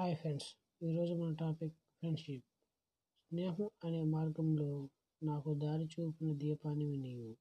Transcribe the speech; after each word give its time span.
Hi 0.00 0.16
friends 0.16 0.46
ఈరోజు 0.82 1.14
మన 1.14 1.32
topic 1.34 1.74
friendship. 1.98 2.44
స్నేహం 3.30 3.68
అనే 3.84 4.02
మార్గంలో 4.02 4.88
నాకు 5.22 5.54
దారి 5.54 5.84
చూపిన 5.84 6.32
దీపానివి 6.32 6.96
నీవు 6.96 7.36